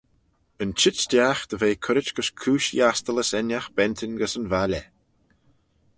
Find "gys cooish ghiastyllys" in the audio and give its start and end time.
2.15-3.31